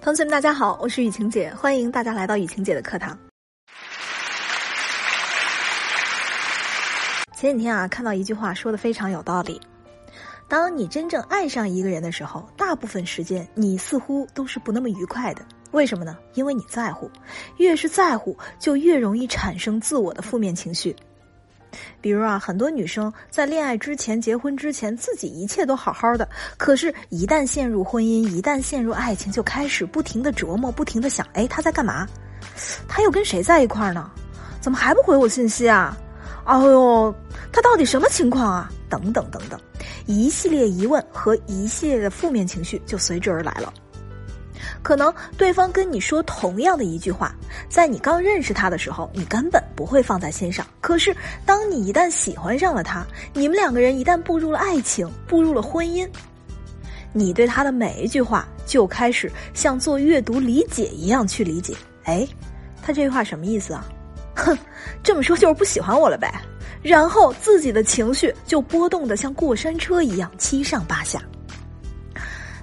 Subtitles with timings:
[0.00, 3.18] 同学们，大家好，我是雨晴姐，欢迎大家来到雨晴姐的课堂。
[7.36, 9.60] 前几天啊，看到一句话说的非常有道理：
[10.48, 15.44] 当你真正爱上一个人的时候，大部分时间你似乎都是不那么愉快的。
[15.72, 16.16] 为什么呢？
[16.34, 17.10] 因为你在乎，
[17.56, 20.94] 越是在乎，就越容易产生自我的负面情绪。
[22.00, 32.06] 比如啊，很多女生在恋爱之前、结婚之前，自己一切都好好的，可是，一旦陷入婚姻，一旦陷入爱情，就开始不停的琢磨，不停的想：哎，他在干嘛？
[32.88, 34.10] 他又跟谁在一块儿呢？
[34.60, 35.96] 怎么还不回我信息啊？
[36.44, 37.14] 哎呦，
[37.52, 38.70] 他到底什么情况啊？
[38.88, 39.60] 等等等等，
[40.06, 43.72] 一系列疑问和一系列的负面情绪就随之而来了。
[44.82, 47.34] 可能对方跟你说同样的一句话，
[47.68, 50.66] 在你刚认识他的时候，你根本不会放在心上。
[50.80, 56.08] 可是，当你一旦喜欢上了他，你们两个人一旦步入了爱情，步入了婚姻，
[57.12, 61.74] 你对他的每一句话就开始像做阅读理解一样去理解。
[62.04, 62.26] 哎，
[62.82, 63.84] 他这句话什么意思啊？
[64.36, 64.56] 哼，
[65.02, 66.32] 这么说就是不喜欢我了呗。
[66.82, 71.20] 然后自己的情绪就波动的像过山车一样七上八下。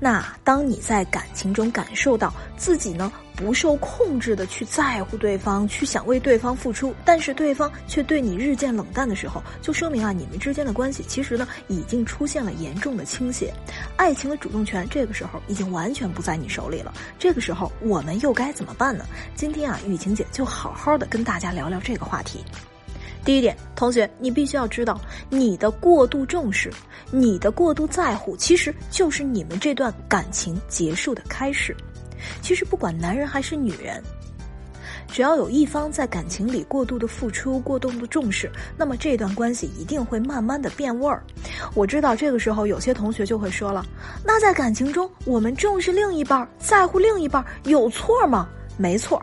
[0.00, 13.52] 那当你在感情中感受到自己呢不受控制的去在乎对方，去想为对方付出，但是对方却对你日渐冷淡的时候，就说明啊你们之间的关系其实呢已经出现了严重的倾斜，
[13.96, 16.92] 爱情的主动权这个时候已经完全不在你手里了。
[17.18, 19.04] 这个时候我们又该怎么办呢？
[19.34, 22.44] 今天啊雨晴姐就好好的跟大家聊聊这个话题。
[23.28, 24.98] 第一点，同学，你必须要知道，
[25.28, 26.72] 你的过度重视，
[27.10, 31.76] 你的过度在乎，其实就是你们这段感情结束的开始。
[32.40, 34.02] 其实不管男人还是女人，
[35.08, 41.22] 只要有一方在感情里过度的付出、过度的重视，那么这段关系一定会慢慢的变味儿。
[41.74, 43.84] 我知道这个时候有些同学就会说了，
[44.24, 48.48] 那在感情中我们重视另一半，在乎另一半，有错吗？
[48.78, 49.22] 没错，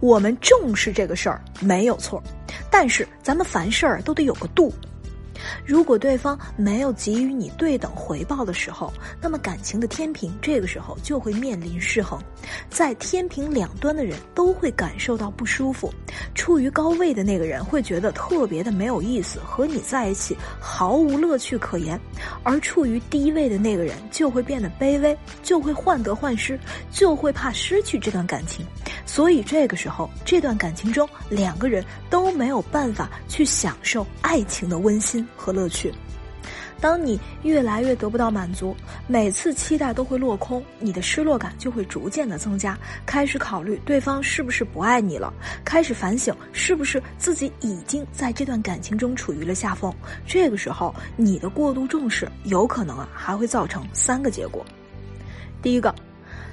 [0.00, 2.22] 我们重视这个事儿没有错。
[2.70, 4.72] 但是，咱们凡事儿都得有个度。
[5.64, 12.20] 如果对方没有给予你对等回报的时候，那么感情的天平这个时候就会面临失衡，
[12.68, 15.92] 在天平两端的人都会感受到不舒服。
[16.34, 21.98] 处于高位的那个人会觉得特别的没有意思，和你在一起毫无乐趣可言；
[22.42, 26.58] 而处于低位的那个人就会变得卑微，就会患得患失，
[26.90, 28.64] 就会怕失去这段感情。
[29.06, 35.26] 所以这个时候，这段感情中两个人都没有办法去享受爱情的温馨。
[35.40, 35.90] 和乐趣。
[36.80, 38.74] 当你越来越得不到满足，
[39.06, 45.32] 每次期待都会落空，你的失落感就会逐渐的增加，开始考虑对方是不是不爱你了，
[45.64, 49.94] 开始反省是不是自己已经在这段感情中处于了下风。
[50.26, 54.64] 这个时候，你的过度重视有可能啊还会造成三个结果。
[55.62, 55.94] 第一个。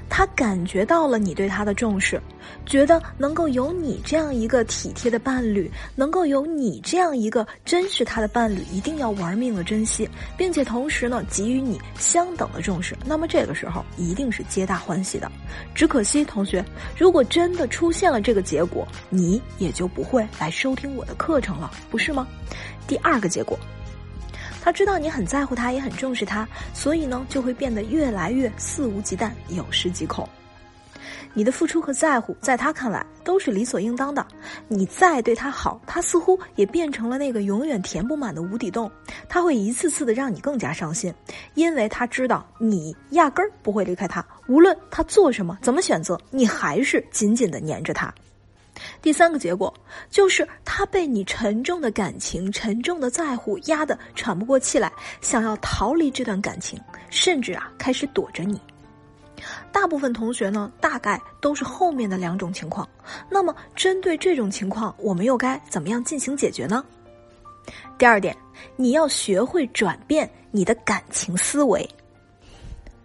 [0.09, 2.22] 他感觉到了你对他的重视，
[2.66, 12.97] 觉得能够有你这样一个体贴的伴侣，能够有你这样一个珍视他的伴侣，一定要玩命的珍惜，并且同时呢给予你相等的重视。
[13.06, 15.31] 那么这个时候一定是皆大欢喜的。
[15.75, 16.63] 只可惜同学，
[16.97, 22.28] 如果真的出现了这个结果，你也就不会来收听我的课程了，不是吗？
[22.88, 23.57] 第二个结果。
[24.62, 30.28] 他知道你很在乎他，也很重视他，所以呢，就会变得越来越肆无忌惮、有恃极恐。
[31.34, 34.25] 你的付出和在乎，在他看来都是理所应当的。
[34.68, 38.91] 你再对他好，他似乎也变成了那个永远填不满的无底洞。
[39.29, 41.13] 他会一次次的让你更加伤心，
[41.53, 48.12] 因为他知道你压根儿不会离开他，无论他做什么、怎么选择，你还是紧紧的粘着他。
[49.01, 49.73] 第三个结果
[50.09, 56.79] 就是他被你沉重的感情、沉重的在乎压得喘不过气来，想要逃离这段感情，
[57.09, 58.59] 甚至啊开始躲着你。
[59.71, 62.88] 大部分同学呢，大概都是后面的两种情况。
[63.29, 66.83] 那么针对这种情况，我们又该怎么样进行解决呢？
[67.97, 68.35] 第二点，
[68.75, 71.88] 你要学会转变你的感情思维。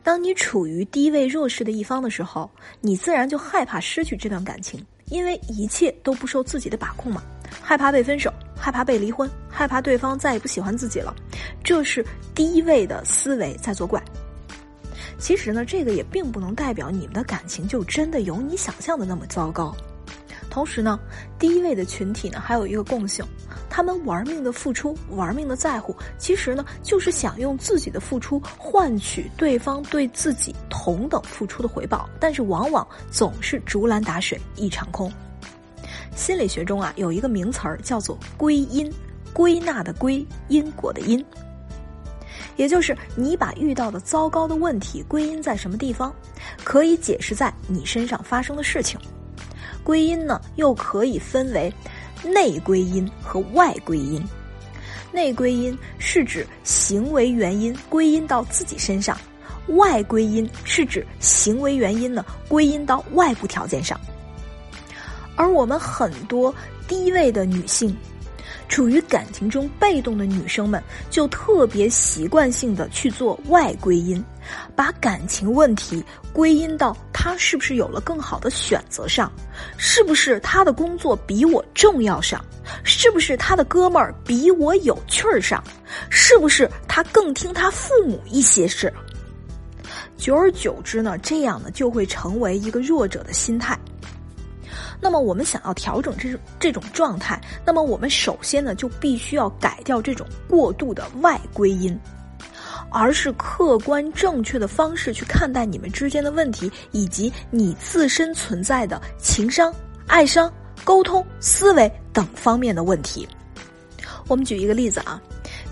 [0.02, 4.84] 当你处于低位弱势的一方的时候，你自然就害怕失去这段感情。
[5.12, 7.22] 因为一切都不受自己的把控嘛，
[7.60, 11.14] 害怕被分手，害怕被离婚，害怕对方再也不喜欢自己了，
[11.62, 12.02] 这是
[12.34, 14.02] 低位的思维在作怪。
[15.18, 19.76] 其实呢，这个也并不能代表你们的感情就真的有你想象的那么糟糕。
[20.52, 21.00] 同时呢，
[21.38, 23.24] 低位的群体呢还有一个共性，
[23.70, 35.10] 他们玩命的付出，玩命的在乎，其实呢就是想用自己的付出换取对方对自己同等付出的回报，但是往往总是竹篮打水一场空。
[36.14, 38.92] 心理学中啊有一个名词儿叫做归因，
[39.32, 41.24] 归纳的归，因果的因。
[42.56, 46.14] 也就是你把遇到的糟糕的问题归因在什么地方，
[46.62, 49.00] 可以解释在你身上发生的事情。
[49.84, 51.72] 归因呢，又可以分为
[52.24, 54.22] 内归因和外归因。
[55.12, 59.18] 内归因是指行为原因归因到自己身上，
[59.68, 64.00] 外归因是指行为原因呢归因到外部条件上。
[65.36, 66.54] 而我们很多
[66.88, 67.96] 低位的女性。
[68.72, 74.24] 处于感情中被动的女生们，就特别习惯性的去做外归因，
[74.74, 76.02] 把感情问题
[76.32, 79.30] 归因到他是不是有了更好的选择上，
[79.76, 82.42] 是不是他的工作比我重要上，
[82.82, 85.62] 是不是他的哥们儿比我有趣儿上，
[86.08, 88.90] 是不是他更听他父母一些事。
[90.16, 93.78] 久而久之呢，这样呢就会成为一个弱者的心态。
[95.04, 101.98] 那么我们想要调整这种这种状态，那么我们首先呢就必须要改掉这种过度的外归因，
[102.88, 109.74] 而是客观正确的方式去看待你们之间的问题，以及你自身存在的情商、
[110.06, 110.50] 爱商、
[110.84, 113.28] 沟通、思维等方面的问题。
[114.28, 115.20] 我们举一个例子啊。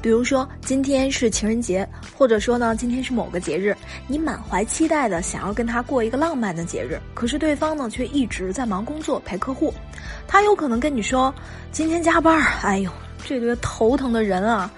[0.02, 1.86] 比如说，今天是情人节，
[2.16, 3.76] 或者说呢，今天是某个节日，
[4.06, 9.74] 你满怀期待的想要跟他过一个浪漫的节日，可是对方呢却一直在忙工作陪客户，
[10.26, 11.32] 他有可能跟你说，
[11.70, 12.90] 今天加班哎呦，
[13.26, 14.70] 这个头疼的人啊，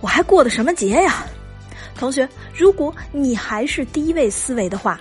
[0.00, 1.24] 我还过的什么节呀？
[1.96, 5.00] 同学，如果你还是低位思维的话，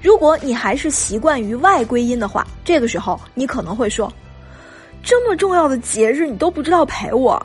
[0.00, 4.12] 如果你还是习惯于外归因的话，这个时候你可能会说，
[5.04, 7.40] 这么重要的节日你都不知道陪我。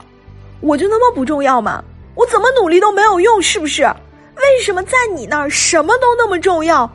[0.62, 1.84] 我就那么不重要吗？
[2.16, 3.84] 我怎么努力都没有用，是不是？
[4.36, 6.86] 为什么在你那儿什么都那么重要？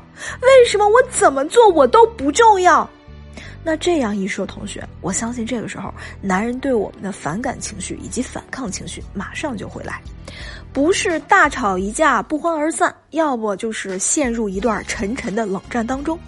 [0.40, 2.88] 为什么我怎么做我都不重要？
[3.64, 10.00] 那这样一说，同学，我相信这个时候，男人对我们的反感情绪以及反抗情绪马上就会来，
[10.72, 16.18] 不是大吵一架不欢而散，要不就是陷入一段沉沉的冷战当中。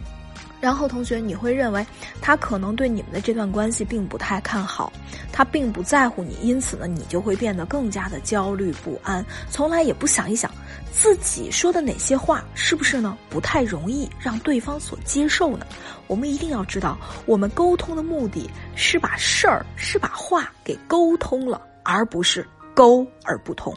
[0.64, 1.87] 然后，同学，你会认为
[2.22, 4.90] 他可能对你们的这段关系并不太看好，
[5.31, 10.50] 他并不在乎你，因此呢，你就会变得更加的焦虑不安，从来也不想一想
[10.90, 15.66] 自己说的哪些话是不是呢不太容易让对方所接受呢？
[16.06, 16.96] 我们一定要知道，
[17.26, 23.76] 我们沟通的目的是把事儿是把话给沟通了，而不是沟而不通。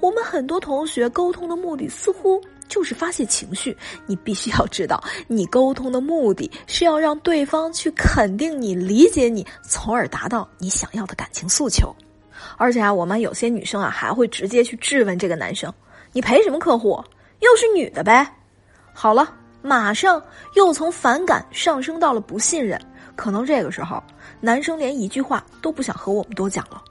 [0.00, 2.38] 我们很多同学沟通的目的似乎。
[2.76, 3.74] 就是发泄情绪，
[4.04, 11.90] 你必须要知道，你沟通的目的是要让对方去肯定你、理解你，从而达到你想要的感情诉求。
[12.58, 15.72] 而且啊，我们有些女生啊，还会直接去质问这个男生
[16.12, 17.02] ：“你陪什么客户？
[17.40, 18.30] 又是女的呗？”
[18.92, 20.22] 好了，马上
[20.54, 22.78] 又从反感上升到了不信任，
[23.16, 24.02] 可能这个时候，
[24.38, 26.82] 男生连一句话都不想和我们多讲了。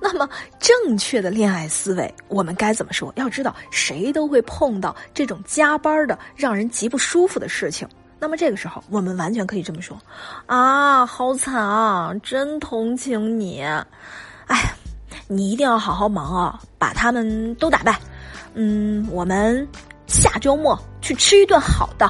[0.00, 0.28] 那么，
[0.58, 3.12] 正确的恋爱思维，我们该怎么说？
[3.16, 7.88] 要知道，谁都会碰到这种加班的让人极不舒服的事情。
[8.18, 9.98] 那么这个时候，我们完全可以这么说：
[10.46, 13.60] 啊，好惨啊，真同情你！
[14.46, 14.74] 哎，
[15.26, 17.98] 你一定要好好忙啊，把他们都打败。
[18.54, 19.66] 嗯，我们
[20.06, 22.08] 下周末去吃一顿好的，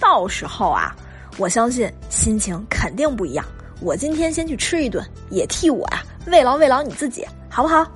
[0.00, 0.96] 到时候啊，
[1.36, 3.44] 我相信心情肯定不一样。
[3.80, 6.02] 我今天先去吃一顿，也替我呀。
[6.26, 7.86] 慰劳慰劳你自己，好不好？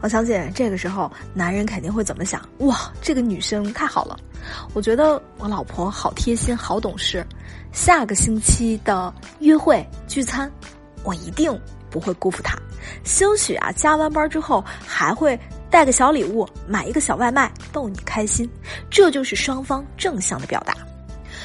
[0.00, 2.40] 我相信这个时候男人肯定会怎么想？
[2.58, 4.16] 哇，这个女生太好了！
[4.72, 7.26] 我觉得我老婆好贴心，好懂事。
[7.72, 10.50] 下个星期的约会聚餐，
[11.02, 11.60] 我一定
[11.90, 12.56] 不会辜负她。
[13.02, 18.48] 兴许啊，加完班之后还会带个小礼物，买一个小外卖逗你开心。
[18.88, 20.74] 这就是双方正向的表达。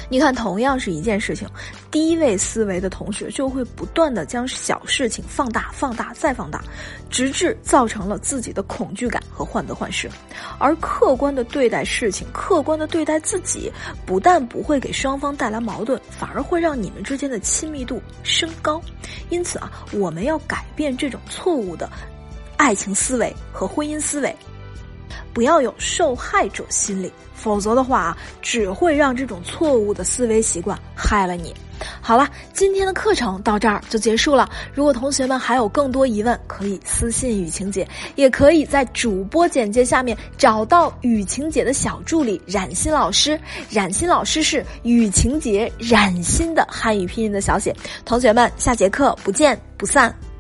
[0.10, 1.48] 你看，同样是一件事情，
[1.89, 6.62] 低位思维的同学就会不断的将小事情放大、放大再放大，
[7.10, 10.10] 直至造成了自己的恐惧感和患得患失。
[10.60, 13.72] 而客观的对待事情，客观的对待自己，
[14.05, 18.81] 不但不会给双方带来矛盾，反而会让你们之间的亲密度升高。
[19.29, 21.89] 因此啊，我们要改变这种错误的
[22.57, 24.36] 爱情思维和婚姻思维。
[25.34, 31.54] 不要有受害者心理，否则的话啊，只会让这种错误的思维习惯害了你。
[32.00, 34.50] 好了，今天的课程到这儿就结束了。
[34.74, 37.86] 如果同学们还有更多疑问，可以私信雨晴姐，
[38.16, 43.38] 也可以在主播简介下面找到雨晴姐的小助理冉欣老师。
[43.70, 47.75] 冉欣老师是雨晴姐冉欣的汉语拼音的小写。
[48.06, 50.13] 同学们，下节课不见不散。